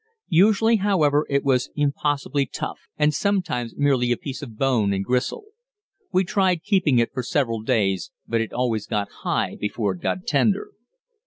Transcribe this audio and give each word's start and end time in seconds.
Usually, 0.33 0.77
however, 0.77 1.27
it 1.29 1.43
was 1.43 1.69
impossibly 1.75 2.47
tough, 2.47 2.79
and 2.97 3.13
sometimes 3.13 3.77
merely 3.77 4.11
a 4.11 4.17
piece 4.17 4.41
of 4.41 4.57
bone 4.57 4.93
and 4.93 5.05
gristle. 5.05 5.43
We 6.11 6.23
tried 6.23 6.63
keeping 6.63 6.97
it 6.97 7.13
for 7.13 7.21
several 7.21 7.61
days, 7.61 8.09
but 8.27 8.41
it 8.41 8.51
always 8.51 8.87
got 8.87 9.09
high 9.21 9.57
before 9.59 9.93
it 9.93 9.99
got 10.01 10.25
tender. 10.25 10.71